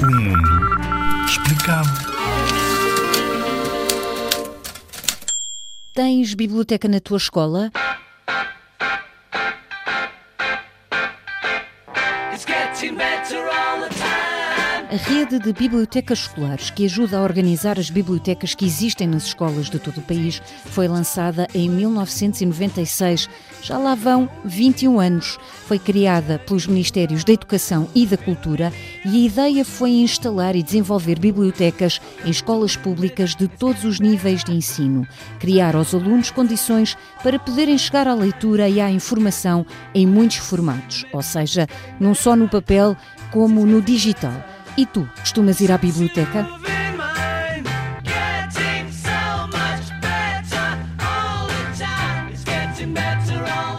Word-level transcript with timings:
O 0.00 0.06
mundo 0.06 1.24
explicado. 1.24 1.88
Tens 5.94 6.34
biblioteca 6.34 6.88
na 6.88 7.00
tua 7.00 7.16
escola? 7.16 7.70
It's 12.32 12.44
getting 12.44 12.96
better 12.96 13.48
all 13.48 13.80
the 13.80 13.88
time. 13.88 13.93
A 14.94 14.96
rede 14.96 15.40
de 15.40 15.52
bibliotecas 15.52 16.20
escolares, 16.20 16.70
que 16.70 16.84
ajuda 16.84 17.18
a 17.18 17.22
organizar 17.22 17.80
as 17.80 17.90
bibliotecas 17.90 18.54
que 18.54 18.64
existem 18.64 19.08
nas 19.08 19.24
escolas 19.24 19.68
de 19.68 19.76
todo 19.80 19.98
o 19.98 20.02
país, 20.02 20.40
foi 20.66 20.86
lançada 20.86 21.48
em 21.52 21.68
1996. 21.68 23.28
Já 23.60 23.76
lá 23.76 23.96
vão 23.96 24.30
21 24.44 25.00
anos. 25.00 25.36
Foi 25.66 25.80
criada 25.80 26.38
pelos 26.38 26.68
Ministérios 26.68 27.24
da 27.24 27.32
Educação 27.32 27.88
e 27.92 28.06
da 28.06 28.16
Cultura 28.16 28.72
e 29.04 29.16
a 29.16 29.26
ideia 29.26 29.64
foi 29.64 29.90
instalar 29.90 30.54
e 30.54 30.62
desenvolver 30.62 31.18
bibliotecas 31.18 32.00
em 32.24 32.30
escolas 32.30 32.76
públicas 32.76 33.34
de 33.34 33.48
todos 33.48 33.82
os 33.82 33.98
níveis 33.98 34.44
de 34.44 34.52
ensino, 34.52 35.04
criar 35.40 35.74
aos 35.74 35.92
alunos 35.92 36.30
condições 36.30 36.96
para 37.20 37.40
poderem 37.40 37.76
chegar 37.76 38.06
à 38.06 38.14
leitura 38.14 38.68
e 38.68 38.80
à 38.80 38.88
informação 38.92 39.66
em 39.92 40.06
muitos 40.06 40.36
formatos, 40.36 41.04
ou 41.12 41.20
seja, 41.20 41.66
não 41.98 42.14
só 42.14 42.36
no 42.36 42.48
papel 42.48 42.96
como 43.32 43.66
no 43.66 43.82
digital. 43.82 44.53
E 44.76 44.84
tu, 44.86 45.08
costumas 45.20 45.60
ir 45.60 45.70
à 45.70 45.78
biblioteca? 45.78 46.46
Better 52.92 53.42
all 53.42 53.73